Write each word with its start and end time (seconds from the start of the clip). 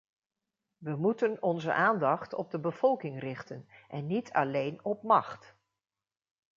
We 0.77 0.95
moeten 0.95 1.41
onze 1.41 1.73
aandacht 1.73 2.33
op 2.33 2.51
de 2.51 2.59
bevolking 2.59 3.19
richten 3.19 3.67
en 3.89 4.07
niet 4.07 4.33
alleen 4.33 4.79
op 4.83 5.03
macht. 5.03 5.55